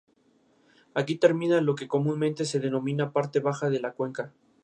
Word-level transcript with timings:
Aquí 0.95 1.15
termina 1.19 1.61
lo 1.61 1.75
que 1.75 1.87
comúnmente 1.87 2.43
se 2.45 2.59
denomina 2.59 3.13
parte 3.13 3.39
baja 3.39 3.69
de 3.69 3.79
la 3.81 3.91
cuenca. 3.93 4.33